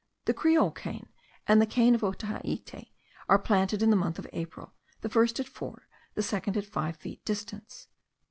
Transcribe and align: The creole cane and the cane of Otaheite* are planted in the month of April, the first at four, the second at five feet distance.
The 0.25 0.33
creole 0.33 0.71
cane 0.71 1.09
and 1.45 1.61
the 1.61 1.67
cane 1.67 1.93
of 1.93 2.03
Otaheite* 2.03 2.87
are 3.29 3.37
planted 3.37 3.83
in 3.83 3.91
the 3.91 3.95
month 3.95 4.17
of 4.17 4.25
April, 4.33 4.73
the 5.01 5.09
first 5.09 5.39
at 5.39 5.47
four, 5.47 5.87
the 6.15 6.23
second 6.23 6.57
at 6.57 6.65
five 6.65 6.97
feet 6.97 7.23
distance. 7.23 7.87